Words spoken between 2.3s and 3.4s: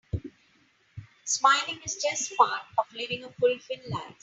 part of living a